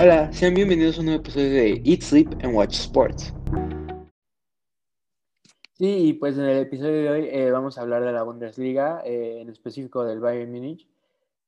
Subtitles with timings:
[0.00, 3.32] Hola, sean bienvenidos a un nuevo episodio de Eat, Sleep and Watch Sports.
[5.74, 9.02] Sí, y pues en el episodio de hoy eh, vamos a hablar de la Bundesliga,
[9.04, 10.88] eh, en específico del Bayern Múnich.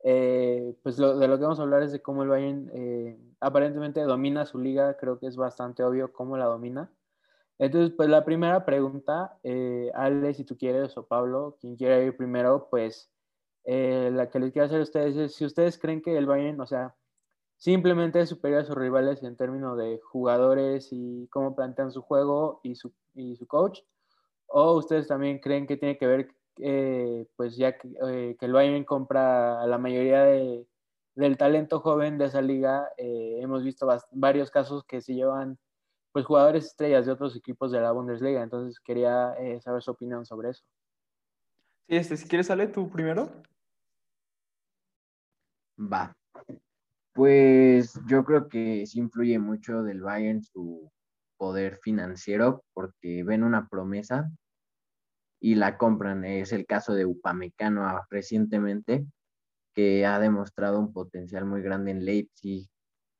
[0.04, 2.70] Eh, pues lo, de lo que vamos a hablar es de cómo el Bayern
[3.40, 6.92] aparentemente domina su liga, creo que es bastante obvio cómo la domina.
[7.58, 9.38] Entonces, pues la primera pregunta,
[9.94, 13.10] Ale, si tú quieres, o Pablo, quien quiera ir primero, pues
[13.64, 16.66] la que les quiero hacer a ustedes es si ustedes creen que el Bayern, o
[16.66, 16.94] sea,
[17.64, 22.60] simplemente es superior a sus rivales en términos de jugadores y cómo plantean su juego
[22.62, 23.80] y su, y su coach,
[24.48, 28.52] o ustedes también creen que tiene que ver, eh, pues ya que, eh, que, el
[28.52, 30.66] Bayern compra a la mayoría de,
[31.14, 32.86] del talento joven de esa liga.
[32.98, 35.58] Eh, hemos visto varios casos que se llevan
[36.12, 38.42] pues jugadores estrellas de otros equipos de la Bundesliga.
[38.42, 40.64] Entonces quería saber su opinión sobre eso.
[41.88, 43.30] Sí, este, si quieres, sale tú primero.
[45.78, 46.14] Va.
[47.14, 50.90] Pues yo creo que sí influye mucho del Bayern su
[51.36, 54.30] poder financiero porque ven una promesa
[55.40, 56.24] y la compran.
[56.24, 59.06] Es el caso de Upamecano ah, recientemente,
[59.74, 62.66] que ha demostrado un potencial muy grande en Leipzig,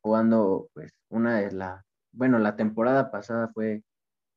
[0.02, 3.84] jugando pues una de la, bueno, la temporada pasada fue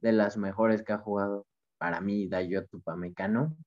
[0.01, 1.47] de las mejores que ha jugado
[1.79, 3.57] para mí Dayot Upamecano,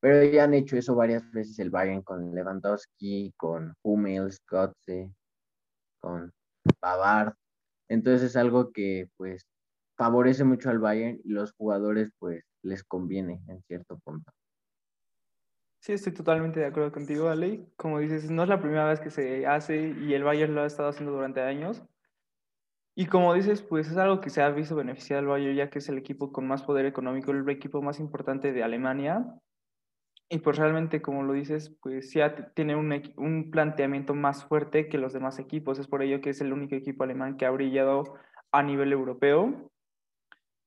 [0.00, 5.12] pero ya han hecho eso varias veces el Bayern con Lewandowski, con Hummels, Götze,
[6.00, 6.32] con
[6.80, 7.34] Pavard,
[7.88, 9.46] entonces es algo que pues
[9.96, 14.32] favorece mucho al Bayern y los jugadores pues les conviene en cierto punto.
[15.80, 17.66] Sí, estoy totalmente de acuerdo contigo, Ale.
[17.76, 20.66] Como dices, no es la primera vez que se hace y el Bayern lo ha
[20.66, 21.82] estado haciendo durante años.
[22.94, 25.78] Y como dices, pues es algo que se ha visto beneficiar al Bayern ya que
[25.78, 29.24] es el equipo con más poder económico, el equipo más importante de Alemania.
[30.32, 34.96] Y pues realmente, como lo dices, pues ya tiene un, un, planteamiento más fuerte que
[34.96, 35.80] los demás equipos.
[35.80, 38.14] Es por ello que es el único equipo alemán que ha brillado
[38.52, 39.72] a nivel europeo.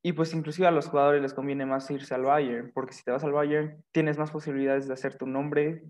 [0.05, 3.11] Y pues inclusive a los jugadores les conviene más irse al Bayern, porque si te
[3.11, 5.81] vas al Bayern tienes más posibilidades de hacer tu nombre.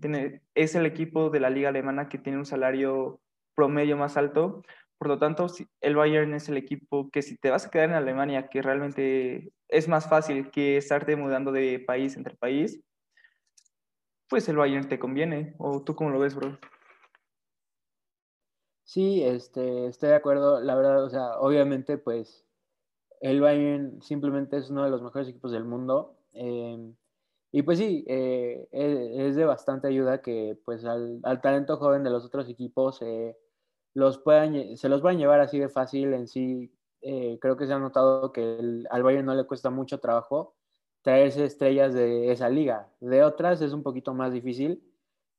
[0.54, 3.20] Es el equipo de la liga alemana que tiene un salario
[3.56, 4.62] promedio más alto.
[4.98, 5.48] Por lo tanto,
[5.80, 9.50] el Bayern es el equipo que si te vas a quedar en Alemania, que realmente
[9.68, 12.80] es más fácil que estarte mudando de país entre país,
[14.34, 15.54] pues el Bayern te conviene.
[15.58, 16.58] ¿O tú cómo lo ves, bro?
[18.82, 20.60] Sí, este, estoy de acuerdo.
[20.60, 22.44] La verdad, o sea, obviamente, pues
[23.20, 26.16] el Bayern simplemente es uno de los mejores equipos del mundo.
[26.32, 26.96] Em,
[27.52, 32.10] y pues sí, eh, e, es, de bastante ayuda que pues al, talento joven de
[32.10, 32.98] los otros equipos
[33.94, 36.74] los puedan, se los puedan llevar así de fácil en sí.
[37.02, 38.58] Eh, creo que se ha notado que
[38.90, 40.56] al Bayern no le cuesta mucho trabajo
[41.04, 42.88] traerse estrellas de esa liga.
[43.00, 44.82] De otras es un poquito más difícil,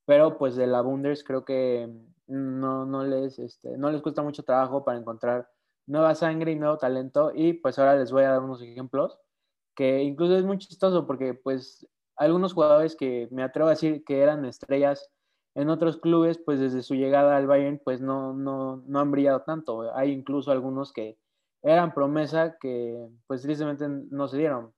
[0.06, 1.92] pero pues de la Bunders creo que
[2.28, 5.50] no, no, les, este, no les cuesta mucho trabajo para encontrar
[5.88, 7.32] nueva sangre y nuevo talento.
[7.34, 9.20] Y pues ahora les voy a dar unos ejemplos
[9.76, 14.22] que incluso es muy chistoso porque pues algunos jugadores que me atrevo a decir que
[14.22, 15.10] eran estrellas
[15.56, 19.42] en otros clubes, pues desde su llegada al Bayern, pues no, no, no han brillado
[19.42, 19.96] tanto.
[19.96, 21.18] Hay incluso algunos que
[21.64, 24.74] eran promesa que pues tristemente no se dieron.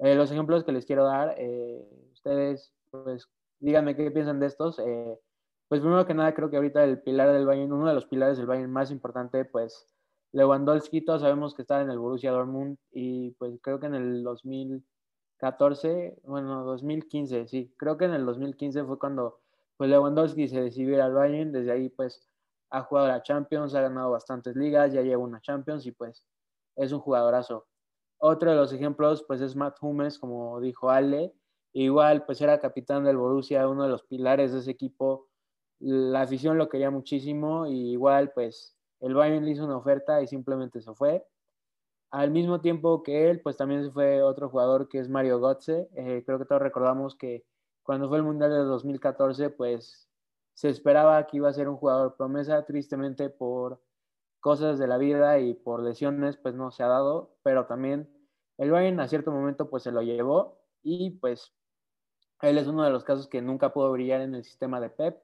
[0.00, 3.28] Eh, los ejemplos que les quiero dar, eh, ustedes, pues,
[3.60, 4.78] díganme qué piensan de estos.
[4.78, 5.18] Eh,
[5.68, 8.38] pues primero que nada, creo que ahorita el pilar del Bayern, uno de los pilares
[8.38, 9.86] del Bayern más importante, pues,
[10.32, 14.22] Lewandowski, todos sabemos que está en el Borussia Dortmund y pues creo que en el
[14.22, 19.40] 2014, bueno, 2015, sí, creo que en el 2015 fue cuando
[19.76, 22.28] pues Lewandowski se decidió ir al Bayern, desde ahí pues
[22.70, 26.24] ha jugado la Champions, ha ganado bastantes ligas, ya lleva una Champions y pues
[26.76, 27.66] es un jugadorazo.
[28.22, 31.32] Otro de los ejemplos, pues es Matt Hummels, como dijo Ale.
[31.72, 35.28] Igual, pues era capitán del Borussia, uno de los pilares de ese equipo.
[35.78, 40.26] La afición lo quería muchísimo y igual, pues el Bayern le hizo una oferta y
[40.26, 41.26] simplemente se fue.
[42.10, 45.88] Al mismo tiempo que él, pues también se fue otro jugador que es Mario Götze.
[45.94, 47.46] Eh, creo que todos recordamos que
[47.82, 50.10] cuando fue el Mundial de 2014, pues
[50.52, 52.66] se esperaba que iba a ser un jugador promesa.
[52.66, 53.80] Tristemente, por
[54.40, 58.08] cosas de la vida y por lesiones, pues no se ha dado, pero también
[58.58, 61.54] el Bayern a cierto momento pues se lo llevó y pues
[62.42, 65.22] él es uno de los casos que nunca pudo brillar en el sistema de Pep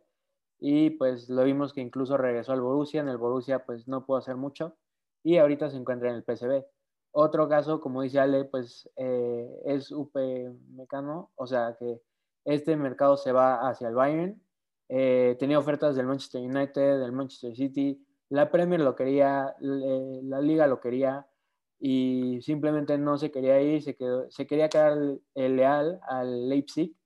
[0.58, 4.18] y pues lo vimos que incluso regresó al Borussia, en el Borussia pues no pudo
[4.18, 4.76] hacer mucho
[5.22, 6.64] y ahorita se encuentra en el PSV.
[7.10, 10.14] Otro caso, como dice Ale, pues eh, es UP
[10.70, 12.02] Mecano, o sea que
[12.44, 14.40] este mercado se va hacia el Bayern.
[14.88, 20.66] Eh, tenía ofertas del Manchester United, del Manchester City, la Premier lo quería, la Liga
[20.66, 21.26] lo quería
[21.78, 24.96] y simplemente no se quería ir, se, quedó, se quería quedar
[25.34, 26.96] leal al Leipzig,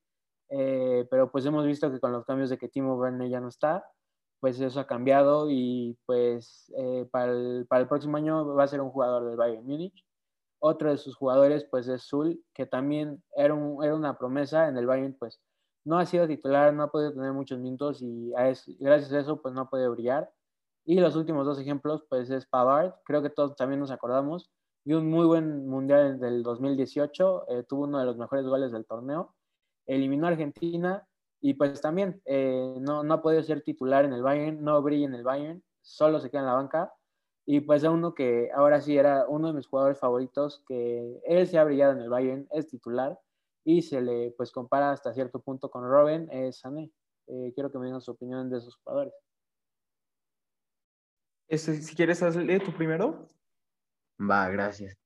[0.51, 3.49] eh, pero pues hemos visto que con los cambios de que Timo Werner ya no
[3.49, 3.85] está,
[4.41, 8.91] pues eso ha cambiado y pues eh, para, el, próximo año va a ser un
[8.91, 10.05] jugador del Bayern Múnich.
[10.63, 14.77] Otro de sus jugadores pues es Zul, que también era, un, era una promesa en
[14.77, 15.41] el Bayern, pues
[15.85, 18.45] no ha sido titular, no ha podido tener muchos minutos y a
[18.79, 20.31] gracias a eso pues no ha podido brillar.
[20.91, 24.51] Y los últimos dos ejemplos pues es Pavard, creo que todos también nos acordamos,
[24.85, 28.85] y un muy buen mundial del 2018, eh, tuvo uno de los mejores goles del
[28.85, 29.33] torneo,
[29.87, 31.07] eliminó a Argentina
[31.41, 35.07] y pues también eh, no, no ha podido ser titular en el Bayern, no brilla
[35.07, 36.93] en el Bayern, solo se queda en la banca.
[37.47, 41.47] Y pues a uno que ahora sí era uno de mis jugadores favoritos, que él
[41.47, 43.17] se ha brillado en el Bayern, es titular
[43.65, 46.91] y se le pues compara hasta cierto punto con Robin, es Sané.
[47.29, 49.15] Eh, quiero que me digan su opinión de esos jugadores.
[51.51, 53.27] Este, si quieres, hazle tu primero.
[54.21, 54.97] Va, gracias.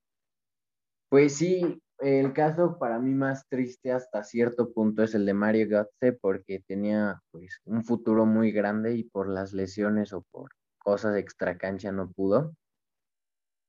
[1.08, 5.66] Pues sí, el caso para mí más triste hasta cierto punto es el de Mario
[5.68, 11.16] Götze porque tenía pues un futuro muy grande y por las lesiones o por cosas
[11.16, 12.54] extra cancha no pudo.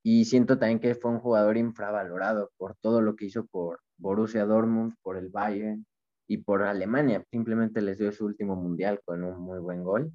[0.03, 4.45] Y siento también que fue un jugador infravalorado por todo lo que hizo por Borussia
[4.45, 5.85] Dortmund, por el Bayern
[6.27, 7.23] y por Alemania.
[7.31, 10.11] Simplemente les dio su último mundial con un muy buen gol.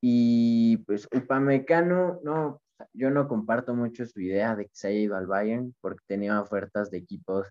[0.00, 2.62] Y pues Upamecano, no,
[2.92, 6.40] yo no comparto mucho su idea de que se haya ido al Bayern porque tenía
[6.40, 7.48] ofertas de equipos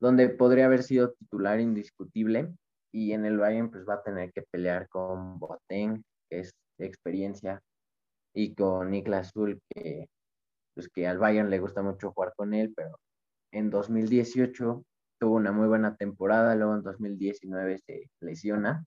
[0.00, 2.52] donde podría haber sido titular indiscutible
[2.92, 7.60] y en el Bayern pues va a tener que pelear con Boateng, que es experiencia,
[8.34, 10.08] y con Niklas Zul, que
[10.74, 13.00] pues que al Bayern le gusta mucho jugar con él, pero
[13.52, 14.84] en 2018
[15.18, 18.84] tuvo una muy buena temporada, luego en 2019 se lesiona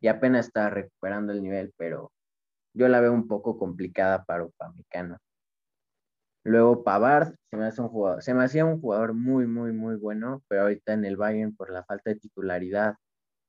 [0.00, 2.12] y apenas está recuperando el nivel, pero
[2.74, 5.18] yo la veo un poco complicada para Upamecano.
[6.44, 9.96] Luego Pavard se me hace un jugador, se me hacía un jugador muy, muy, muy
[9.96, 12.94] bueno, pero ahorita en el Bayern por la falta de titularidad,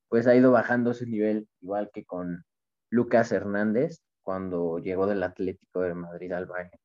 [0.09, 2.43] pues ha ido bajando su nivel, igual que con
[2.91, 6.79] Lucas Hernández cuando llegó del Atlético de Madrid al Bayern.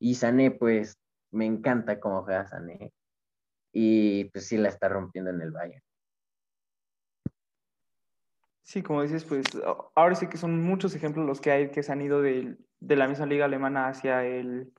[0.00, 0.96] Y Sané, pues
[1.32, 2.92] me encanta cómo juega Sané.
[3.72, 5.85] Y pues sí la está rompiendo en el Bayern.
[8.66, 9.46] Sí, como dices, pues
[9.94, 12.96] ahora sí que son muchos ejemplos los que hay que se han ido de, de
[12.96, 14.72] la misma liga alemana hacia el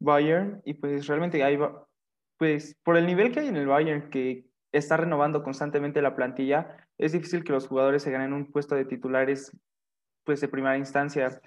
[0.00, 1.58] Bayern y pues realmente hay,
[2.38, 6.88] pues por el nivel que hay en el Bayern que está renovando constantemente la plantilla,
[6.96, 9.54] es difícil que los jugadores se ganen un puesto de titulares
[10.24, 11.38] pues de primera instancia.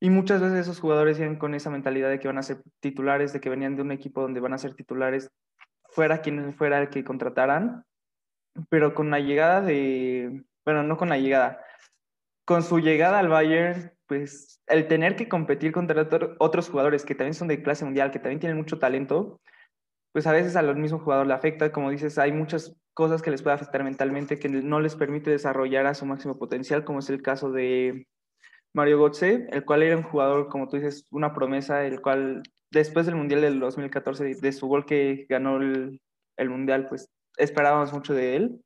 [0.00, 3.34] Y muchas veces esos jugadores vienen con esa mentalidad de que van a ser titulares,
[3.34, 5.30] de que venían de un equipo donde van a ser titulares,
[5.90, 7.84] fuera quien fuera el que contrataran,
[8.70, 11.64] pero con la llegada de, bueno, no con la llegada,
[12.44, 16.08] con su llegada al Bayern, pues el tener que competir contra
[16.38, 19.40] otros jugadores que también son de clase mundial, que también tienen mucho talento,
[20.12, 23.30] pues a veces a los mismos jugadores le afecta, como dices, hay muchas cosas que
[23.30, 27.10] les puede afectar mentalmente que no les permite desarrollar a su máximo potencial, como es
[27.10, 28.06] el caso de
[28.72, 33.06] Mario Götze, el cual era un jugador, como tú dices, una promesa, el cual después
[33.06, 36.00] del Mundial del 2014, de su gol que ganó el,
[36.36, 38.63] el Mundial, pues esperábamos mucho de él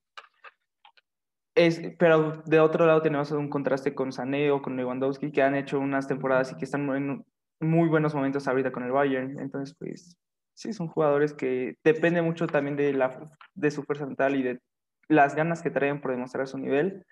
[1.98, 5.80] pero de otro lado tenemos un contraste con Sané o con Lewandowski que han hecho
[5.80, 7.24] unas temporadas y que están en
[7.60, 9.38] muy buenos momentos ahorita con el Bayern.
[9.40, 10.16] Entonces, pues
[10.54, 13.18] sí, son jugadores que depende mucho también de, la,
[13.54, 14.60] de su fuerza mental y de
[15.08, 17.04] las ganas que traen por demostrar su nivel.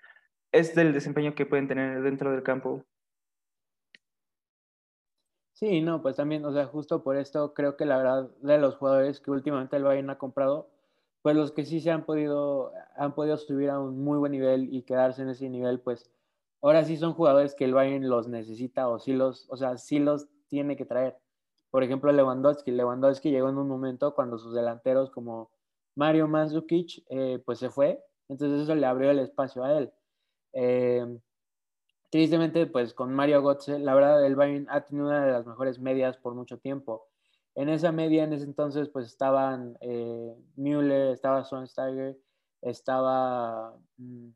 [0.51, 2.85] Es del desempeño que pueden tener dentro del campo.
[5.53, 8.75] Sí, no, pues también, o sea, justo por esto creo que la verdad de los
[8.75, 10.69] jugadores que últimamente el Bayern ha comprado,
[11.27, 14.73] pues los que sí se han podido, han podido subir a un muy buen nivel
[14.73, 16.09] y quedarse en ese nivel, pues
[16.61, 19.99] ahora sí son jugadores que el Bayern los necesita o sí los, o sea, sí
[19.99, 21.17] los tiene que traer.
[21.69, 22.71] Por ejemplo, Lewandowski.
[22.71, 25.51] Lewandowski llegó en un momento cuando sus delanteros como
[25.95, 29.91] Mario Mandzukic, eh, pues se fue, entonces eso le abrió el espacio a él.
[30.53, 31.19] Eh,
[32.09, 35.77] tristemente, pues con Mario Götze, la verdad, el Bayern ha tenido una de las mejores
[35.77, 37.06] medias por mucho tiempo.
[37.57, 42.15] En esa media, en ese entonces, pues estaban eh, Müller, estaba Schweinsteiger,
[42.61, 44.29] estaba mm,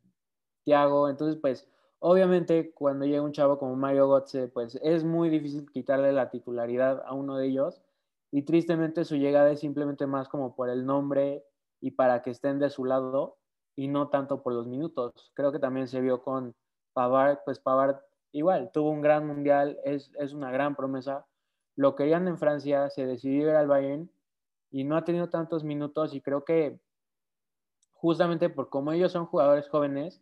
[0.63, 1.07] Thiago.
[1.07, 6.11] Entonces, pues, obviamente, cuando llega un chavo como Mario Götze, pues es muy difícil quitarle
[6.13, 7.83] la titularidad a uno de ellos.
[8.31, 11.45] Y tristemente su llegada es simplemente más como por el nombre
[11.79, 13.37] y para que estén de su lado
[13.75, 15.31] y no tanto por los minutos.
[15.35, 16.55] Creo que también se vio con
[16.93, 17.97] Pavard, pues Pavard
[18.31, 21.27] igual, tuvo un gran mundial, es, es una gran promesa,
[21.75, 24.11] lo querían en Francia, se decidió ir al Bayern
[24.71, 26.81] y no ha tenido tantos minutos y creo que
[27.93, 30.21] justamente por como ellos son jugadores jóvenes,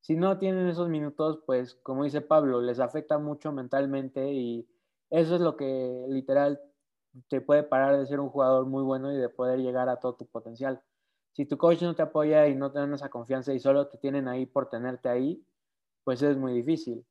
[0.00, 4.68] si no tienen esos minutos, pues como dice Pablo, les afecta mucho mentalmente y
[5.10, 6.60] eso es lo que literal
[7.28, 10.14] te puede parar de ser un jugador muy bueno y de poder llegar a todo
[10.16, 10.82] tu potencial.
[11.32, 13.98] Si tu coach no te apoya y no te dan esa confianza y solo te
[13.98, 15.44] tienen ahí por tenerte ahí,
[16.04, 17.06] pues es muy difícil.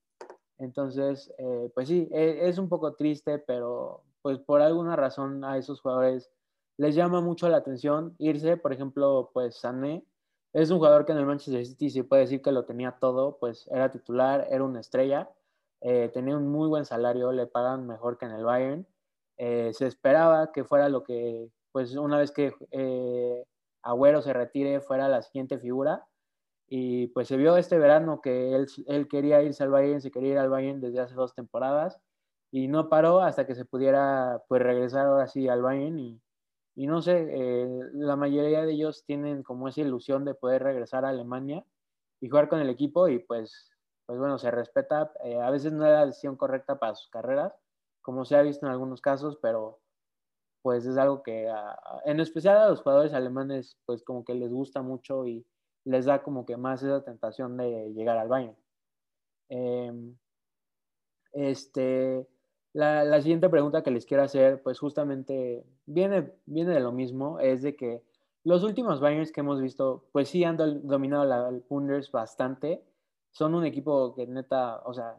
[0.60, 5.58] Entonces, eh, pues sí, e, es un poco triste, pero pues por alguna razón a
[5.58, 6.30] esos jugadores
[6.78, 10.06] les llama mucho la atención irse, por ejemplo, pues Sané
[10.54, 13.38] es un jugador que en el Manchester City se puede decir que lo tenía todo,
[13.40, 15.32] pues era titular, era una estrella,
[15.82, 18.88] eh, tenía un muy buen salario, le pagan mejor que en el Bayern.
[19.38, 22.54] Eh, se esperaba que fuera lo que, pues una vez que
[23.84, 26.06] Agüero se retire, fuera la siguiente figura.
[26.70, 30.34] Y pues se vio este verano que él, él quería irse al Bayern, se quería
[30.34, 32.00] ir al Bayern desde hace dos temporadas
[32.52, 36.22] y no paró hasta que se pudiera pues regresar ahora sí al Bayern y,
[36.76, 41.06] y no sé, eh, la mayoría de ellos tienen como esa ilusión de poder regresar
[41.06, 41.66] a Alemania
[42.22, 43.72] y jugar con el equipo y pues,
[44.06, 45.12] pues bueno, se respeta.
[45.24, 47.54] Eh, a veces no es la decisión correcta para sus carreras,
[48.02, 49.80] como se ha visto en algunos casos, pero
[50.62, 51.52] pues es algo que
[52.06, 55.46] en especial a los jugadores alemanes pues como que les gusta mucho y
[55.86, 58.56] les da como que más esa tentación de llegar al Bayern.
[59.50, 60.16] Em,
[61.34, 62.28] este,
[62.74, 67.62] la, siguiente pregunta que les quiero hacer, pues justamente viene, viene de lo mismo, es
[67.62, 68.04] de que
[68.44, 72.84] los últimos Bayerns que hemos visto, pues sí han dominado la, el Punders bastante.
[73.32, 75.18] Son un equipo que neta, o sea,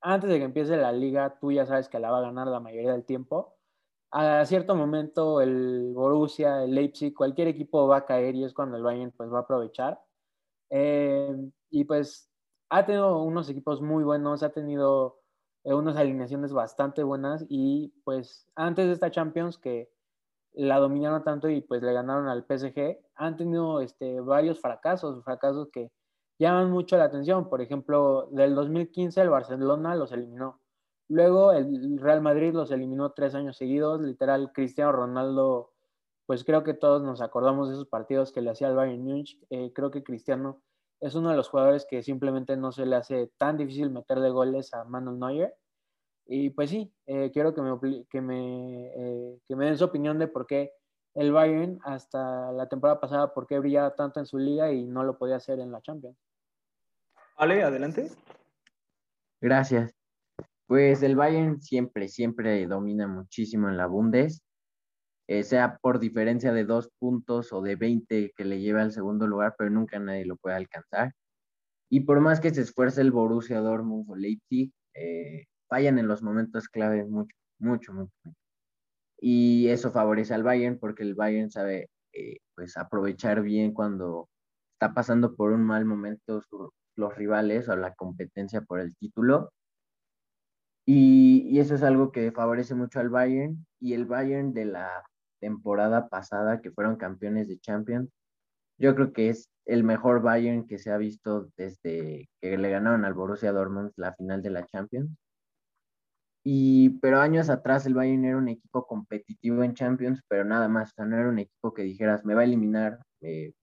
[0.00, 2.60] antes de que empiece la liga, tú ya sabes que la va a ganar la
[2.60, 3.55] mayoría del tiempo.
[4.18, 8.78] A cierto momento el Borussia, el Leipzig, cualquier equipo va a caer y es cuando
[8.78, 10.00] el Bayern pues va a aprovechar.
[10.70, 11.36] Eh,
[11.68, 12.30] y pues
[12.70, 15.20] ha tenido unos equipos muy buenos, ha tenido
[15.64, 19.90] eh, unas alineaciones bastante buenas y pues antes de esta Champions que
[20.54, 25.68] la dominaron tanto y pues le ganaron al PSG, han tenido este, varios fracasos, fracasos
[25.70, 25.92] que
[26.38, 27.50] llaman mucho la atención.
[27.50, 30.58] Por ejemplo, del 2015 el Barcelona los eliminó.
[31.08, 34.00] Luego el Real Madrid los eliminó tres años seguidos.
[34.00, 35.72] Literal, Cristiano Ronaldo,
[36.26, 39.38] pues creo que todos nos acordamos de esos partidos que le hacía al Bayern Múnich.
[39.50, 40.62] Eh, creo que Cristiano
[41.00, 44.74] es uno de los jugadores que simplemente no se le hace tan difícil meterle goles
[44.74, 45.54] a Manuel Neuer.
[46.26, 50.18] Y pues sí, eh, quiero que me, que, me, eh, que me den su opinión
[50.18, 50.72] de por qué
[51.14, 55.04] el Bayern hasta la temporada pasada, por qué brillaba tanto en su liga y no
[55.04, 56.18] lo podía hacer en la Champions.
[57.38, 58.10] Vale, adelante.
[59.40, 59.94] Gracias.
[60.66, 64.42] Pues el Bayern siempre, siempre domina muchísimo en la Bundes.
[65.28, 69.26] Eh, sea por diferencia de dos puntos o de 20 que le lleve al segundo
[69.26, 71.12] lugar, pero nunca nadie lo puede alcanzar.
[71.90, 74.16] Y por más que se esfuerce el Borussia Dortmund o
[74.94, 78.12] eh, fallan en los momentos clave mucho, mucho, mucho,
[79.20, 84.28] Y eso favorece al Bayern porque el Bayern sabe eh, pues aprovechar bien cuando
[84.74, 86.42] está pasando por un mal momento
[86.96, 89.52] los rivales o la competencia por el título
[90.86, 93.66] y, eso es algo que favorece mucho al Bayern.
[93.80, 95.04] Y el Bayern de la
[95.40, 98.10] temporada pasada, que fueron campeones de Champions,
[98.78, 103.04] yo creo que es el mejor Bayern que se ha visto desde que le ganaron
[103.04, 105.10] al Borussia Dortmund la final de la Champions.
[106.44, 110.90] Y, pero años atrás el Bayern era un equipo competitivo en Champions, pero nada más,
[110.90, 113.00] o sea, no era un equipo que dijeras, me va a eliminar,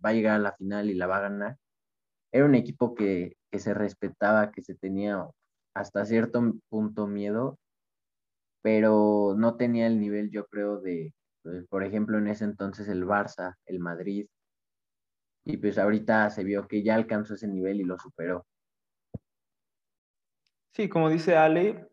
[0.06, 1.58] va a llegar a la final y la va a ganar.
[2.32, 5.25] Era un equipo que se respetaba, que se tenía
[5.74, 7.58] hasta cierto punto miedo,
[8.62, 11.13] pero no tenía el nivel, yo creo, de,
[11.70, 14.27] por ejemplo, en ese entonces el Barça, el Madrid,
[15.46, 18.46] y pues ahorita se vio que ya alcanzó ese nivel y lo superó.
[20.72, 21.88] Sí, como dice Ale,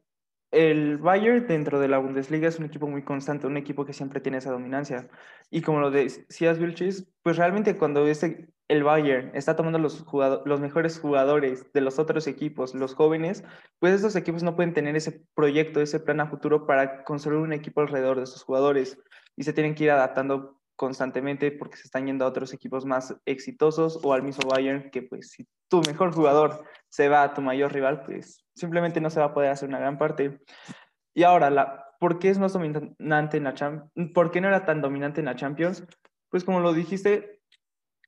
[0.51, 4.21] el Bayern dentro de la Bundesliga es un equipo muy constante, un equipo que siempre
[4.21, 5.09] tiene esa dominancia.
[5.51, 10.05] Y como lo decías, Vilchis, pues realmente cuando este, el Bayern está tomando los,
[10.61, 13.43] mejores jugadores de los otros equipos, los jóvenes,
[13.81, 17.53] pues estos equipos no pueden tener ese proyecto, ese plan a futuro para construir un
[17.53, 18.97] equipo alrededor de esos jugadores
[19.37, 23.12] y se tienen que ir adaptando constantemente porque se están yendo a otros equipos más
[23.27, 27.43] exitosos o al mismo Bayern que pues si tu mejor jugador se va a tu
[27.43, 30.39] mayor rival, pues simplemente no se va a poder hacer una gran parte.
[31.12, 33.89] Y ahora, la, ¿por qué es más dominante en la?
[34.15, 35.85] ¿Por qué no era tan dominante en la Champions?
[36.29, 37.39] Pues como lo dijiste,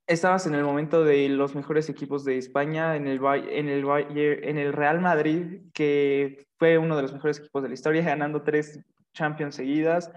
[0.07, 3.85] estabas en el momento de los mejores equipos de España, en el, en el,
[4.19, 8.43] en el Real Madrid, que fue uno de los mejores equipos de la historia, ganando
[8.43, 8.81] tres
[9.15, 10.11] Champions seguidas,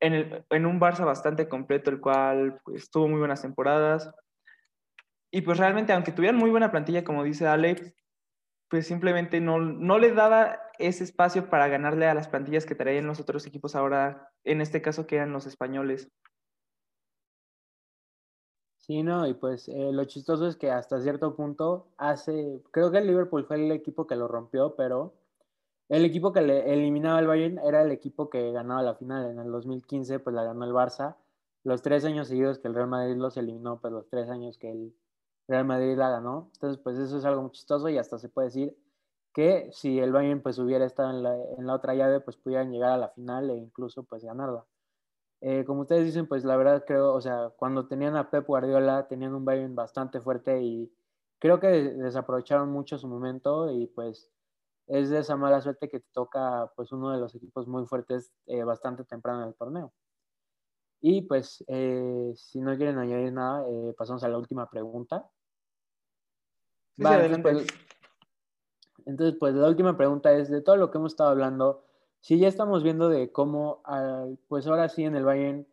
[0.00, 4.10] en, un Barça bastante completo, el cual pues, tuvo muy buenas temporadas.
[5.30, 7.94] Y pues realmente, aunque tuvieran muy buena plantilla, como dice Ale,
[8.68, 13.06] pues simplemente no, no le daba ese espacio para ganarle a las plantillas que traían
[13.06, 16.10] los otros equipos ahora, en este caso que eran los españoles.
[18.86, 22.98] Sí, no, y pues eh, lo chistoso es que hasta cierto punto hace, creo que
[22.98, 25.14] el Liverpool fue el equipo que lo rompió, pero
[25.88, 29.30] el equipo que le eliminaba al Bayern era el equipo que ganaba la final.
[29.30, 31.16] En el 2015, pues la ganó el Barça.
[31.64, 34.70] Los tres años seguidos que el Real Madrid los eliminó, pues los tres años que
[34.70, 34.94] el,
[35.48, 36.50] Real Madrid la ganó.
[36.54, 38.76] Entonces, pues eso es algo muy chistoso y hasta se puede decir
[39.32, 42.72] que si el Bayern pues hubiera estado en la, en la otra llave, pues pudieran
[42.72, 44.64] llegar a la final e incluso pues ganarla.
[45.40, 49.06] Eh, como ustedes dicen, pues la verdad creo, o sea, cuando tenían a Pep Guardiola,
[49.06, 50.90] tenían un Bayern bastante fuerte y
[51.38, 54.30] creo que desaprovecharon mucho su momento y pues
[54.86, 58.32] es de esa mala suerte que te toca pues uno de los equipos muy fuertes
[58.46, 59.92] eh, bastante temprano en el torneo.
[61.02, 63.64] Y pues eh, si no quieren añadir nada,
[63.96, 65.28] pasamos a la última pregunta.
[66.96, 67.42] Sí, sí, adelante.
[67.42, 67.66] Pues,
[69.06, 71.85] entonces, pues la última pregunta es, de todo lo que hemos estado hablando,
[72.26, 73.84] si ya estamos viendo de cómo,
[74.48, 75.64] pues ahora sí en el Bayern,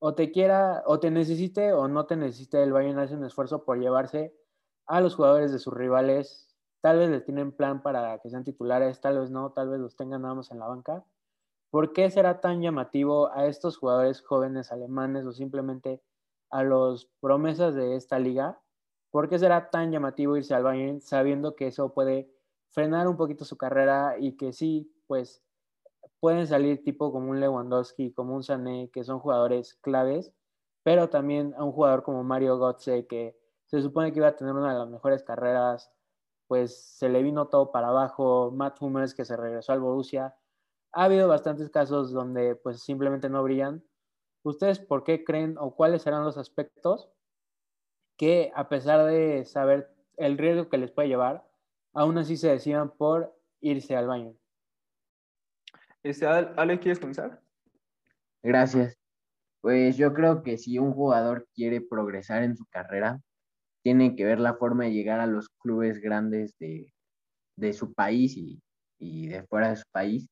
[0.00, 3.64] o te quiera, o te necesite o no te necesite, el Bayern hace un esfuerzo
[3.64, 4.34] por llevarse
[4.86, 6.52] a los jugadores de sus rivales.
[6.80, 9.94] Tal vez les tienen plan para que sean titulares, tal vez no, tal vez los
[9.94, 11.04] tengan nada más en la banca.
[11.70, 16.02] ¿Por qué será tan llamativo a estos jugadores jóvenes alemanes o simplemente
[16.50, 18.60] a los promesas de esta liga?
[19.12, 22.34] ¿Por qué será tan llamativo irse al Bayern sabiendo que eso puede
[22.70, 25.44] frenar un poquito su carrera y que sí, pues
[26.20, 30.32] pueden salir tipo como un Lewandowski, como un Sané, que son jugadores claves,
[30.82, 33.36] pero también a un jugador como Mario Götze, que
[33.66, 35.92] se supone que iba a tener una de las mejores carreras,
[36.46, 40.36] pues se le vino todo para abajo, Matt Hummels que se regresó al Borussia.
[40.92, 43.84] Ha habido bastantes casos donde pues simplemente no brillan.
[44.42, 47.10] ¿Ustedes por qué creen o cuáles serán los aspectos
[48.20, 51.48] que a pesar de saber el riesgo que les puede llevar,
[51.94, 54.34] aún así se decidan por irse al baño.
[56.02, 57.40] Este, Ale, ¿quieres comenzar?
[58.42, 58.96] Gracias.
[59.60, 63.20] Pues yo creo que si un jugador quiere progresar en su carrera,
[63.82, 66.92] tiene que ver la forma de llegar a los clubes grandes de,
[67.72, 68.62] su país y,
[68.98, 70.28] y, de fuera de su país.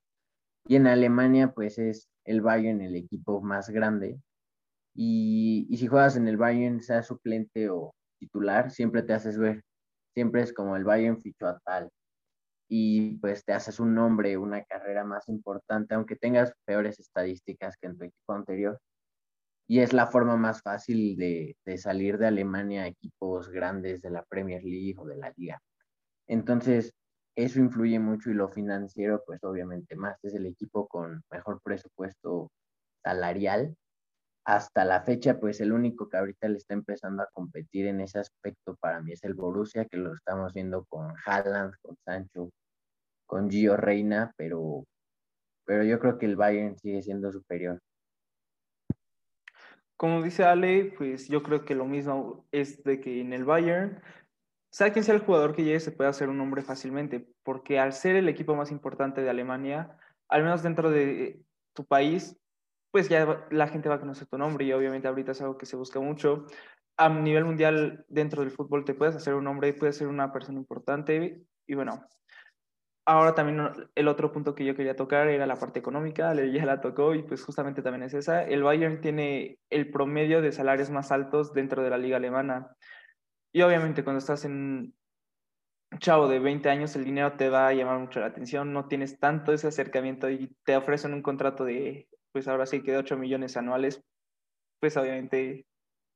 [0.66, 4.20] Y en Alemania, pues es el Bayern el equipo más grande.
[4.94, 9.62] Y, y si juegas en el Bayern, sea suplente o titular, siempre te haces ver
[10.18, 11.88] siempre es como el Bayern fichó a tal
[12.68, 17.86] y pues te haces un nombre, una carrera más importante, aunque tengas peores estadísticas que
[17.88, 18.80] en tu equipo anterior.
[19.66, 24.10] Y es la forma más fácil de, de salir de Alemania a equipos grandes de
[24.10, 25.60] la Premier League o de la Liga.
[26.26, 26.94] Entonces,
[27.36, 30.18] eso influye mucho y lo financiero, pues obviamente más.
[30.24, 32.50] Es el equipo con mejor presupuesto
[33.02, 33.76] salarial
[34.48, 38.18] hasta la fecha, pues el único que ahorita le está empezando a competir en ese
[38.18, 42.48] aspecto para mí es el Borussia, que lo estamos viendo con Haaland, con Sancho,
[43.26, 44.84] con Gio Reina, pero,
[45.66, 47.78] pero yo creo que el Bayern sigue siendo superior.
[49.98, 54.00] Como dice Ale, pues yo creo que lo mismo es de que en el Bayern,
[54.70, 57.92] sea quien sea el jugador que llegue, se puede hacer un nombre fácilmente, porque al
[57.92, 61.42] ser el equipo más importante de Alemania, al menos dentro de
[61.74, 62.34] tu país,
[62.90, 65.66] pues ya la gente va a conocer tu nombre y obviamente ahorita es algo que
[65.66, 66.46] se busca mucho.
[66.96, 70.58] A nivel mundial, dentro del fútbol, te puedes hacer un nombre, puedes ser una persona
[70.58, 72.04] importante y bueno.
[73.06, 76.82] Ahora también el otro punto que yo quería tocar era la parte económica, ya la
[76.82, 78.42] tocó y pues justamente también es esa.
[78.44, 82.76] El Bayern tiene el promedio de salarios más altos dentro de la liga alemana.
[83.50, 84.94] Y obviamente cuando estás en
[86.00, 89.18] chavo de 20 años, el dinero te va a llamar mucho la atención, no tienes
[89.18, 93.18] tanto ese acercamiento y te ofrecen un contrato de pues ahora sí que de 8
[93.18, 94.00] millones anuales,
[94.78, 95.66] pues obviamente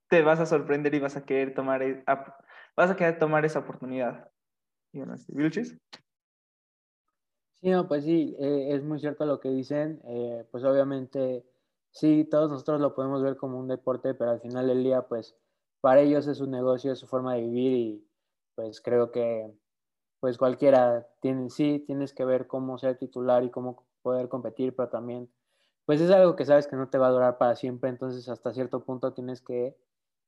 [0.09, 2.05] te vas a sorprender y vas a querer tomar, e,
[2.77, 4.31] vas a querer tomar esa oportunidad.
[5.27, 5.77] ¿Vilchis?
[7.55, 10.01] Sí, no, pues sí, eh, es muy cierto lo que dicen.
[10.05, 11.45] Eh, pues obviamente,
[11.91, 15.37] sí, todos nosotros lo podemos ver como un deporte, pero al final del día, pues
[15.81, 18.09] para ellos es un negocio, es su forma de vivir y
[18.55, 19.53] pues creo que
[20.21, 24.89] pues cualquiera tiene, sí, tienes que ver cómo ser titular y cómo poder competir, pero
[24.89, 25.29] también
[25.93, 28.55] pues es algo que sabes que no te va a durar para siempre, entonces hasta
[28.55, 29.77] cierto punto tienes que,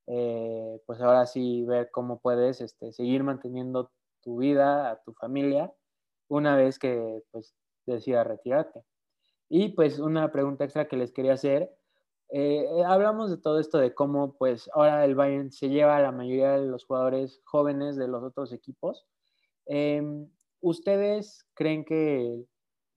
[0.06, 5.72] eh, pues ahora sí, ver cómo puedes este, seguir manteniendo tu vida, a tu familia,
[6.28, 8.82] una vez que pues decidas retirarte.
[9.48, 11.74] Y pues una pregunta extra que les quería hacer,
[12.28, 16.12] eh, hablamos de todo esto de cómo pues ahora el Bayern se lleva a la
[16.12, 19.06] mayoría de los jugadores jóvenes de los otros equipos.
[19.64, 20.28] Em,
[20.60, 22.44] ¿Ustedes creen que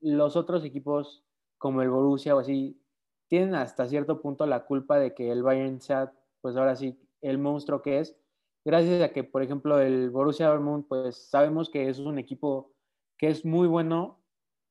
[0.01, 1.23] los otros equipos
[1.57, 2.81] como el Borussia o así,
[3.27, 7.37] tienen hasta cierto punto la culpa de que el Bayern sea, pues ahora sí, el
[7.37, 8.15] monstruo que es,
[8.63, 12.71] gracias a que, por ejemplo, el Borussia Dortmund, pues sabemos que es un equipo
[13.17, 14.19] que es muy bueno,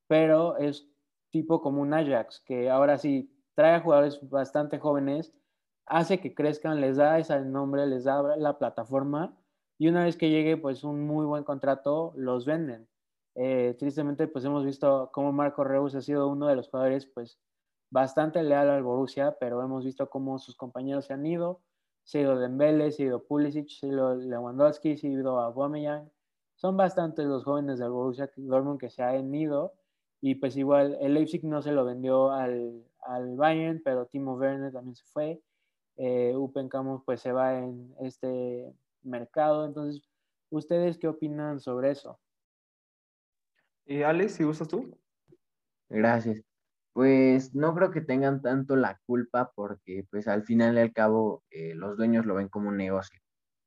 [0.06, 0.88] pero es
[1.30, 5.34] tipo como un Ajax, que ahora sí trae a jugadores bastante jóvenes,
[5.86, 9.36] hace que crezcan, les da ese nombre, les da la plataforma,
[9.78, 12.88] y una vez que llegue pues un muy buen contrato, los venden.
[13.36, 17.38] Eh, tristemente, pues hemos visto cómo Marco Reus ha sido uno de los jugadores, pues
[17.90, 21.60] bastante leal al Borussia, pero hemos visto cómo sus compañeros se han ido,
[22.02, 25.38] se ha ido Dembele, se ha ido Pulisic, se ha ido Lewandowski, se ha ido
[25.40, 26.10] Aubameyang.
[26.56, 29.74] Son bastantes los jóvenes del Borussia Dortmund que se han ido
[30.20, 34.72] y pues igual el Leipzig no se lo vendió al, al Bayern, pero Timo Werner
[34.72, 35.42] también se fue.
[35.96, 36.34] Eh,
[36.70, 38.72] Camus pues se va en este
[39.02, 39.66] mercado.
[39.66, 40.02] Entonces,
[40.50, 42.18] ¿ustedes qué opinan sobre eso?
[43.86, 44.98] Eh, Alex, si gustas tú.
[45.88, 46.42] Gracias.
[46.92, 51.44] Pues no creo que tengan tanto la culpa porque pues al final y al cabo
[51.50, 53.20] eh, los dueños lo ven como un negocio.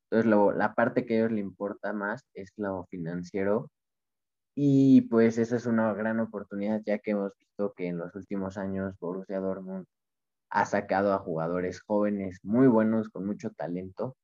[0.10, 3.69] Entonces la parte que a ellos le importa más es lo financiero
[4.55, 8.58] y pues esa es una gran oportunidad ya que hemos visto que en los últimos
[8.58, 9.86] años Borussia Dortmund
[10.49, 14.17] ha sacado a jugadores jóvenes muy buenos con mucho talento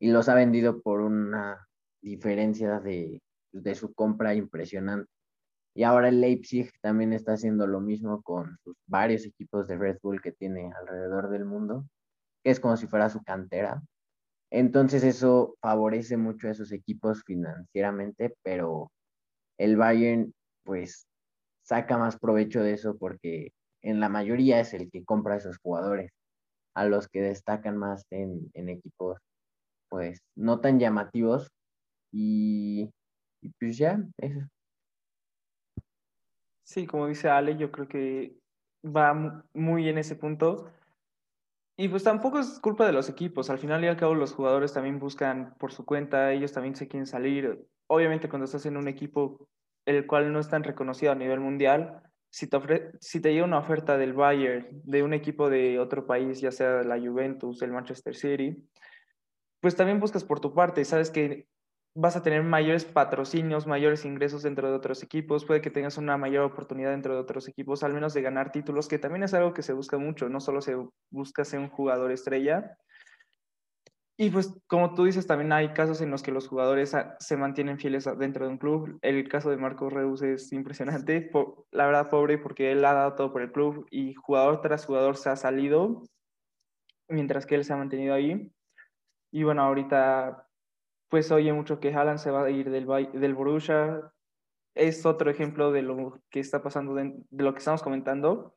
[0.00, 1.66] y los ha vendido por una
[2.02, 3.22] diferencia de,
[3.52, 5.10] de su compra impresionante.
[5.74, 9.98] Y ahora el Leipzig también está haciendo lo mismo con sus varios equipos de Red
[10.02, 11.86] Bull que tiene alrededor del mundo,
[12.42, 13.82] que es como si fuera su cantera.
[14.50, 18.90] Entonces eso favorece mucho a esos equipos financieramente, pero
[19.58, 21.06] el Bayern pues
[21.62, 23.52] saca más provecho de eso porque
[23.82, 26.10] en la mayoría es el que compra a esos jugadores,
[26.74, 29.18] a los que destacan más en, equipos
[29.88, 31.50] pues no tan llamativos
[32.12, 32.90] y,
[33.42, 34.40] y pues ya, eso.
[36.70, 38.36] Sí, como dice Ale, yo creo que
[38.84, 40.70] va muy en ese punto.
[41.76, 43.50] Y pues tampoco es culpa de los equipos.
[43.50, 46.86] Al final y al cabo los jugadores también buscan por su cuenta, ellos también se
[46.86, 47.66] quieren salir.
[47.88, 49.48] Obviamente cuando estás en un equipo
[49.84, 53.58] el cual no es tan reconocido a nivel mundial, si te, si te llega una
[53.58, 58.14] oferta del Bayern, de un equipo de otro país, ya sea la Juventus, el Manchester
[58.14, 58.64] City,
[59.58, 60.84] pues también buscas por tu parte.
[60.84, 61.48] Sabes que
[61.94, 66.16] vas a tener mayores patrocinios, mayores ingresos dentro de otros equipos, puede que tengas una
[66.16, 69.52] mayor oportunidad dentro de otros equipos, al menos de ganar títulos, que también es algo
[69.52, 70.76] que se busca mucho, no solo se
[71.10, 72.76] busca ser un jugador estrella.
[74.16, 77.78] Y pues como tú dices, también hay casos en los que los jugadores se mantienen
[77.78, 78.98] fieles dentro de un club.
[79.00, 81.30] El caso de Marcos Reus es impresionante,
[81.70, 85.16] la verdad pobre porque él ha dado todo por el club y jugador tras jugador
[85.16, 86.02] se ha salido,
[87.08, 88.52] mientras que él se ha mantenido ahí.
[89.32, 90.49] Y bueno, ahorita
[91.10, 94.12] pues oye mucho que Haaland se va a ir del, del Borussia.
[94.74, 98.54] Es otro ejemplo de lo que está pasando, de, lo que estamos comentando.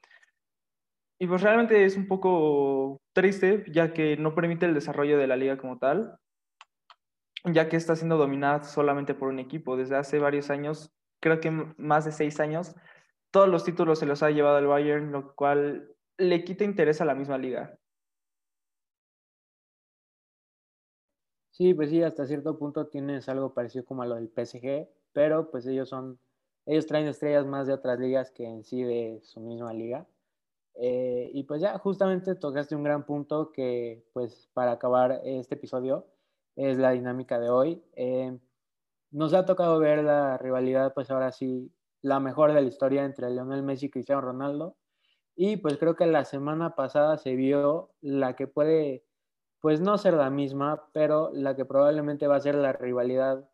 [1.19, 5.35] Y pues realmente es un poco triste, ya que no permite el desarrollo de la
[5.35, 6.19] liga como tal,
[7.45, 9.75] ya que está siendo dominada solamente por un equipo.
[9.75, 12.75] Desde hace varios años, creo que más de seis años,
[13.31, 17.05] todos los títulos se los ha llevado el Bayern, lo cual le quita interés a
[17.05, 17.79] la misma liga.
[21.55, 25.51] Sí, pues sí, hasta cierto punto tienes algo parecido como a lo del PSG, pero
[25.51, 26.19] pues ellos son,
[26.65, 30.07] ellos traen estrellas más de otras ligas que en sí de su misma liga.
[30.75, 36.07] Eh, y pues ya, justamente tocaste un gran punto que pues para acabar este episodio
[36.55, 37.83] es la dinámica de hoy.
[37.95, 38.39] Eh,
[39.11, 43.29] nos ha tocado ver la rivalidad, pues ahora sí, la mejor de la historia entre
[43.29, 44.77] Lionel Messi y Cristiano Ronaldo.
[45.35, 49.05] Y pues creo que la semana pasada se vio la que puede
[49.63, 53.49] pues no ser la misma, pero la que probablemente va a ser la rivalidad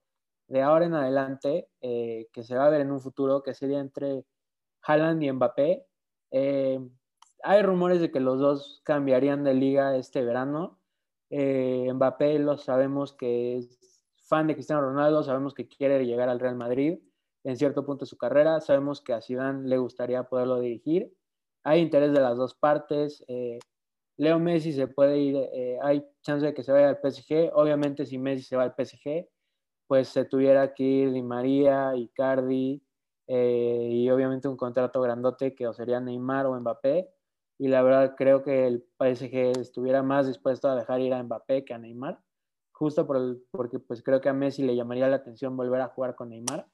[0.48, 3.80] de ahora en adelante, eh, que se va a ver en un futuro, que sería
[3.80, 4.26] entre
[4.82, 5.86] Haaland y Mbappé.
[6.32, 6.80] Eh,
[7.43, 10.80] hay rumores de que los dos cambiarían de liga este verano.
[11.30, 16.39] Eh, Mbappé lo sabemos que es fan de Cristiano Ronaldo, sabemos que quiere llegar al
[16.39, 16.98] Real Madrid
[17.43, 21.13] en cierto punto de su carrera, sabemos que a Zidane le gustaría poderlo dirigir.
[21.63, 23.24] Hay interés de las dos partes.
[24.19, 27.51] Leo Messi se puede ir, eh, hay chance de que se vaya al PSG.
[27.53, 29.29] Obviamente, si Messi se va al PSG,
[29.88, 32.84] pues se tuviera que ir Di María, Icardi
[33.27, 37.10] eh, y obviamente un contrato grandote que o sería Neymar o Mbappé.
[37.60, 41.63] Y la verdad creo que el PSG estuviera más dispuesto a dejar ir a Mbappé
[41.63, 42.19] que a Neymar,
[42.73, 45.88] justo por el, porque pues creo que a Messi le llamaría la atención volver a
[45.88, 46.67] jugar con Neymar.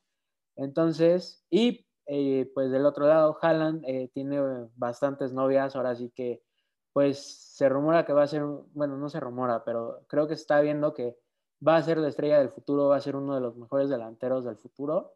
[0.56, 4.40] Entonces, y eh, pues del otro lado, Haaland tiene
[4.76, 6.42] bastantes novias, ahora sí que
[6.96, 7.20] pues
[7.58, 10.94] se rumora que va a ser, bueno, no se rumora, pero creo que está viendo
[10.94, 11.18] que
[11.66, 14.46] va a ser la estrella del futuro, va a ser uno de los mejores delanteros
[14.46, 15.12] del futuro.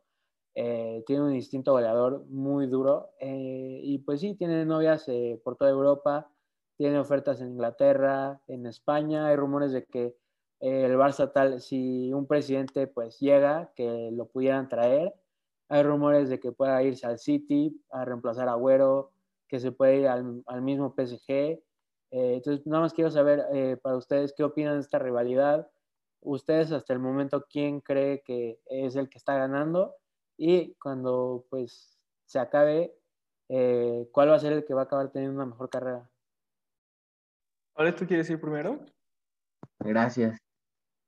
[0.56, 5.56] Eh, tiene un instinto goleador muy duro eh, y pues sí, tiene novias eh, por
[5.56, 6.30] toda Europa,
[6.76, 10.18] tiene ofertas en Inglaterra, en España, hay rumores de que
[10.60, 15.15] el Barça tal, si un presidente pues llega, que lo pudieran traer,
[15.70, 19.13] hay rumores de que pueda irse al City a reemplazar a Agüero,
[19.48, 21.62] que se puede ir al, al mismo PSG,
[22.12, 25.69] eh, entonces, nada más quiero saber eh, para ustedes qué opinan de esta rivalidad.
[26.22, 29.95] Ustedes hasta el momento, ¿quién cree que es el que está ganando?
[30.38, 32.95] Y cuando pues se acabe,
[33.50, 36.10] eh, ¿cuál va a ser el que va a acabar teniendo una mejor carrera?
[37.76, 38.86] ¿Ahora tú quieres ir primero?
[39.80, 40.38] Gracias.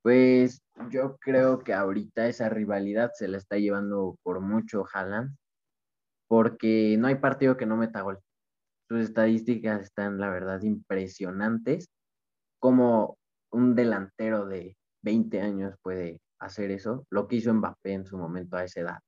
[0.02, 5.36] Pues yo creo que ahorita esa rivalidad se la está llevando por mucho Haaland,
[6.28, 8.20] porque no hay partido que no meta gol.
[8.92, 11.88] Sus estadísticas están, la verdad, impresionantes.
[12.60, 13.18] Como
[13.50, 18.58] un delantero de 20 años puede hacer eso, lo que hizo Mbappé en su momento
[18.58, 19.00] a esa edad,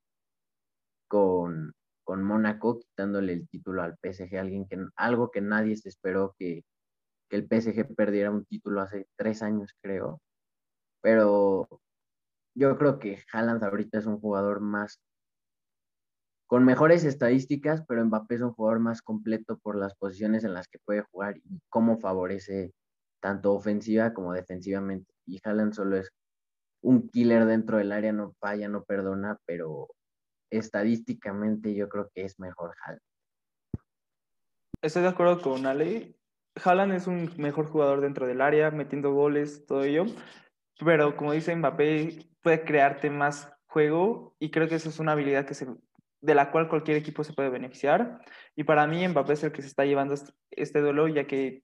[1.10, 1.74] con,
[2.06, 6.64] con Mónaco, quitándole el título al PSG, alguien que, algo que nadie se esperó que,
[7.30, 10.22] que el PSG perdiera un título hace tres años, creo.
[11.02, 11.68] Pero
[12.56, 15.02] yo creo que Haaland ahorita es un jugador más
[16.54, 20.68] con mejores estadísticas, pero Mbappé es un jugador más completo por las posiciones en las
[20.68, 22.76] que puede jugar y cómo favorece
[23.20, 25.12] tanto ofensiva como defensivamente.
[25.26, 26.12] Y Haaland solo es
[26.84, 29.88] un killer dentro del área, no falla, no perdona, pero
[30.52, 33.02] estadísticamente yo creo que es mejor Haaland.
[34.84, 36.16] Estoy de acuerdo con Ale.
[36.64, 40.06] Haaland es un mejor jugador dentro del área, metiendo goles, todo ello.
[40.78, 45.48] Pero como dice Mbappé, puede crearte más juego y creo que eso es una habilidad
[45.48, 45.66] que se,
[46.24, 48.22] de la cual cualquier equipo se puede beneficiar.
[48.56, 50.16] Y para mí Mbappé es el que se está llevando
[50.52, 51.64] este, duelo, ya que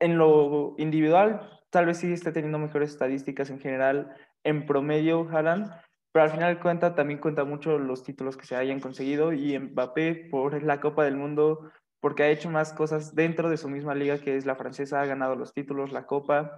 [0.00, 5.70] en lo individual tal vez sí esté teniendo mejores estadísticas en general, en promedio Haaland,
[6.12, 10.28] pero al final cuenta también cuenta mucho los títulos que se hayan conseguido y Mbappé
[10.30, 14.18] por la Copa del Mundo, porque ha hecho más cosas dentro de su misma liga
[14.18, 16.56] que es la francesa, ha ganado los títulos, la Copa.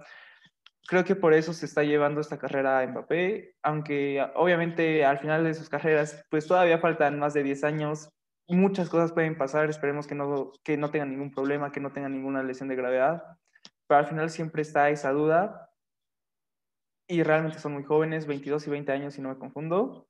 [0.87, 5.43] Creo que por eso se está llevando esta carrera a Mbappé, aunque obviamente al final
[5.43, 8.09] de sus carreras pues todavía faltan más de 10 años,
[8.49, 12.11] muchas cosas pueden pasar, esperemos que no, que no tengan ningún problema, que no tengan
[12.11, 13.23] ninguna lesión de gravedad,
[13.87, 15.69] pero al final siempre está esa duda
[17.07, 20.07] y realmente son muy jóvenes, 22 y 20 años si no me confundo.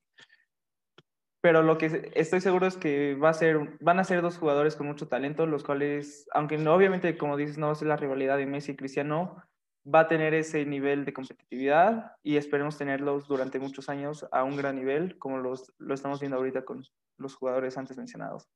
[1.42, 4.78] Pero lo que estoy seguro es que va a ser, van a ser dos jugadores
[4.78, 7.98] con mucho talento, los cuales, aunque no, obviamente, como dices, no va a ser la
[7.98, 9.44] rivalidad de Messi y Cristiano,
[9.86, 14.56] va a tener ese nivel de competitividad y esperemos tenerlos durante muchos años a un
[14.56, 16.84] gran nivel, como los, lo estamos viendo ahorita con
[17.18, 18.48] los jugadores antes mencionados.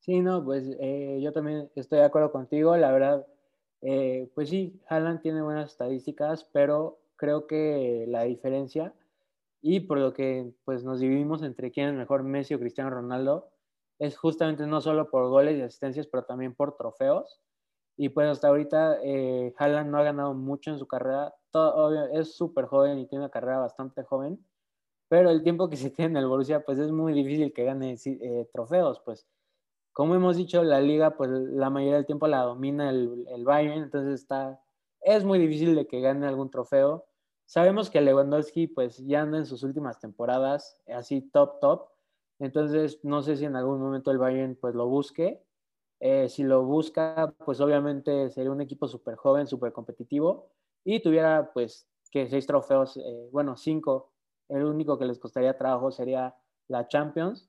[0.00, 2.76] Sí, no, pues eh, yo también estoy de acuerdo contigo.
[2.76, 3.26] La verdad,
[3.82, 8.94] eh, pues sí, Haaland tiene buenas estadísticas, pero creo que la diferencia
[9.62, 13.50] y por lo que pues nos dividimos entre quién es mejor Messi o Cristiano Ronaldo
[13.98, 17.40] es justamente no solo por goles y asistencias, pero también por trofeos.
[17.96, 21.34] Y pues hasta ahorita eh, Haaland no ha ganado mucho en su carrera.
[21.50, 24.44] Todo, es súper joven y tiene una carrera bastante joven.
[25.08, 27.96] Pero el tiempo que se tiene en el Borussia, pues es muy difícil que gane
[28.04, 29.00] eh, trofeos.
[29.00, 29.26] Pues
[29.92, 33.84] como hemos dicho, la liga, pues la mayoría del tiempo la domina el, el Bayern,
[33.84, 34.60] entonces está,
[35.00, 37.06] es muy difícil de que gane algún trofeo.
[37.46, 41.88] Sabemos que Lewandowski pues ya anda en sus últimas temporadas, así top, top.
[42.40, 45.45] Entonces no sé si en algún momento el Bayern pues lo busque.
[46.00, 50.50] Eh, si lo busca, pues obviamente sería un equipo súper joven, súper competitivo
[50.84, 54.12] y tuviera pues que seis trofeos, eh, bueno, cinco.
[54.48, 56.34] El único que les costaría trabajo sería
[56.68, 57.48] la Champions.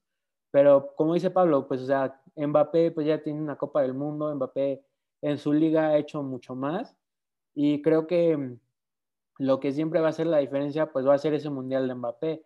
[0.52, 4.34] Pero como dice Pablo, pues o sea, Mbappé pues ya tiene una Copa del Mundo,
[4.34, 4.84] Mbappé
[5.22, 6.96] en su liga ha hecho mucho más
[7.54, 8.58] y creo que
[9.40, 11.96] lo que siempre va a ser la diferencia pues va a ser ese Mundial de
[11.96, 12.46] Mbappé.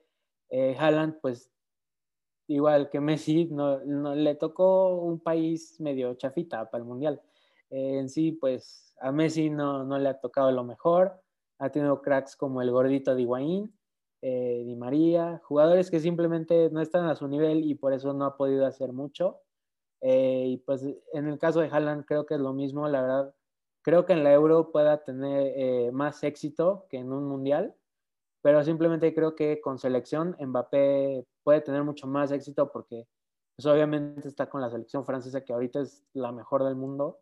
[0.50, 1.52] Eh, Haaland pues
[2.54, 7.22] igual que Messi no, no, le tocó un país medio chafita para el Mundial.
[7.70, 11.22] Eh, en sí pues a Messi no, no le ha tocado lo mejor,
[11.60, 13.74] ha tenido cracks como el gordito de Higuaín,
[14.22, 18.26] eh, Di María, jugadores que simplemente no están a su nivel y por eso no
[18.26, 19.42] ha podido hacer mucho.
[20.02, 20.84] Eh, y pues
[21.14, 23.36] en el caso de Haaland creo que es lo mismo, la verdad.
[23.84, 27.76] Creo que en la Euro pueda tener eh, más éxito que en un Mundial,
[28.42, 33.08] pero simplemente creo que con selección Mbappé puede tener mucho más éxito porque
[33.56, 37.20] pues obviamente está con la selección francesa que ahorita es la mejor del mundo,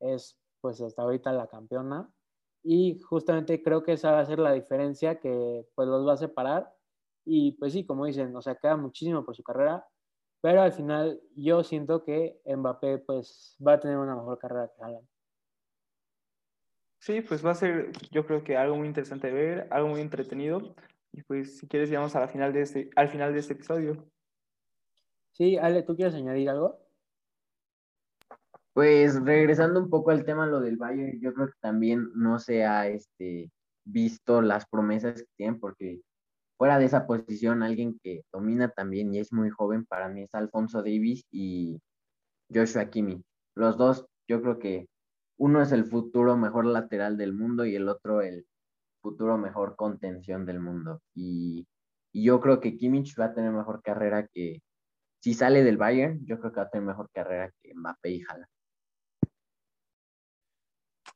[0.00, 2.10] es pues hasta ahorita la campeona.
[2.62, 6.18] Y justamente creo que esa va a ser la diferencia que pues los va a
[6.18, 6.74] separar.
[7.24, 9.86] Y pues sí, como dicen, o sea, queda muchísimo por su carrera,
[10.42, 14.82] pero al final yo siento que Mbappé pues va a tener una mejor carrera que
[14.82, 15.08] Haaland.
[17.00, 20.02] Sí, pues va a ser yo creo que algo muy interesante de ver, algo muy
[20.02, 20.74] entretenido
[21.12, 24.08] y pues si quieres llegamos a la final de este, al final de este episodio.
[25.32, 26.78] Sí, Ale, ¿tú quieres añadir algo?
[28.72, 32.64] Pues regresando un poco al tema lo del Bayern, yo creo que también no se
[32.64, 33.50] ha este,
[33.84, 36.00] visto las promesas que tienen, porque
[36.56, 40.34] fuera de esa posición, alguien que domina también y es muy joven para mí es
[40.34, 41.80] Alfonso Davis y
[42.52, 43.24] Joshua Kimi.
[43.56, 44.88] Los dos, yo creo que
[45.38, 48.46] uno es el futuro mejor lateral del mundo y el otro el
[49.00, 51.00] futuro mejor contención del mundo.
[51.14, 51.66] Y,
[52.12, 54.62] y yo creo que Kimmich va a tener mejor carrera que,
[55.20, 58.22] si sale del Bayern, yo creo que va a tener mejor carrera que Mbappé y
[58.22, 58.46] Haaland.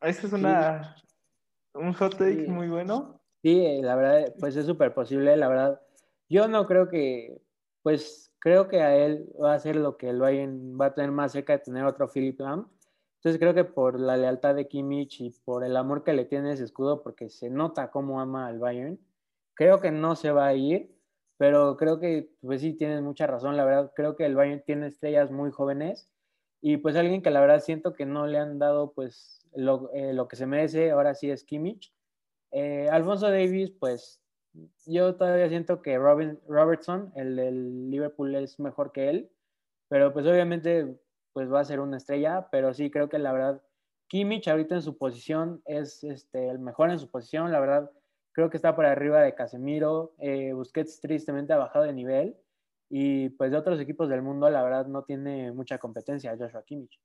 [0.02, 0.96] Esa es una,
[1.74, 2.50] un hot take Sí.
[2.50, 3.20] muy bueno.
[3.42, 5.80] Sí, la verdad, pues es súper posible, la verdad.
[6.28, 7.40] Yo no creo que,
[7.82, 11.10] pues creo que a él va a ser lo que el Bayern va a tener
[11.10, 12.68] más cerca de tener otro Philip Lam.
[13.24, 16.52] Entonces creo que por la lealtad de Kimmich y por el amor que le tiene
[16.52, 19.00] ese escudo, porque se nota cómo ama al Bayern,
[19.54, 20.94] creo que no se va a ir,
[21.38, 24.88] pero creo que, pues sí, tienes mucha razón, la verdad, creo que el Bayern tiene
[24.88, 26.10] estrellas muy jóvenes
[26.60, 30.12] y pues alguien que la verdad siento que no le han dado pues lo, eh,
[30.12, 31.94] lo que se merece, ahora sí es Kimmich.
[32.52, 34.20] Eh, Alfonso Davis, pues
[34.84, 39.30] yo todavía siento que Robin, Robertson, el del Liverpool, es mejor que él,
[39.88, 40.98] pero pues obviamente
[41.34, 43.62] pues va a ser una estrella, pero sí creo que la verdad
[44.08, 47.90] Kimmich ahorita en su posición es este, el mejor en su posición, la verdad
[48.32, 52.36] creo que está por arriba de Casemiro, eh, Busquets tristemente ha bajado de nivel
[52.88, 56.98] y pues de otros equipos del mundo la verdad no tiene mucha competencia Joshua Kimmich.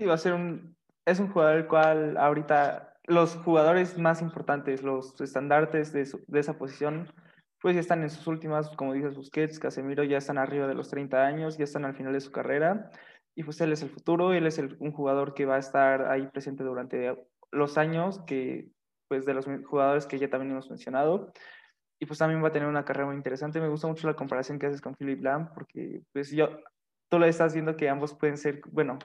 [0.00, 0.74] Sí, va a ser un.
[1.04, 7.12] Es un jugador el cual ahorita los jugadores más importantes, los estandartes de, esa posición,
[7.60, 10.88] pues ya están en sus últimas, como dices, Busquets, Casemiro, ya están arriba de los
[10.90, 12.90] 30 años, ya están al final de su carrera.
[13.34, 16.08] Y pues él es el futuro, él es el- un jugador que va a estar
[16.10, 17.16] ahí presente durante
[17.52, 18.70] los años, que
[19.08, 21.32] pues de los jugadores que ya también hemos mencionado.
[22.00, 23.60] Y pues también va a tener una carrera muy interesante.
[23.60, 26.48] Me gusta mucho la comparación que haces con Philip Lam, porque pues yo,
[27.10, 28.98] tú lo estás viendo que ambos pueden ser, bueno,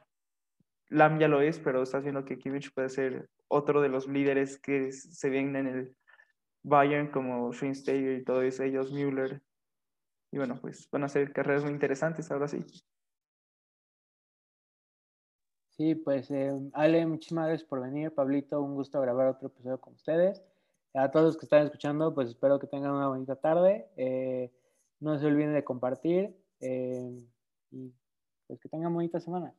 [0.89, 4.60] Lam ya lo es, pero estás viendo que Kimmich puede ser otro de los líderes
[4.60, 5.96] que se ven en el
[6.65, 9.41] Bayern, como Schweinsteiger y todos ellos, Müller.
[10.32, 12.65] Y bueno, pues van a ser carreras muy interesantes ahora sí.
[15.69, 18.13] Sí, pues eh, Ale, muchísimas gracias por venir.
[18.13, 20.41] Pablito, un gusto grabar otro episodio con ustedes.
[20.93, 23.89] A todos los que están escuchando, pues espero que tengan una bonita tarde.
[23.95, 24.51] Eh,
[25.01, 27.12] no se olviden de compartir eh,
[27.71, 27.93] y
[28.47, 29.54] pues que tengan bonita semana.